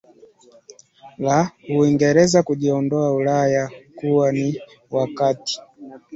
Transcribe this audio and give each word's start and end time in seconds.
la 1.19 1.51
Uingereza 1.75 2.43
kujiondoa 2.43 3.13
Ulaya 3.13 3.71
kuwa 3.95 4.31
ni 4.31 4.59
wakati 4.91 5.61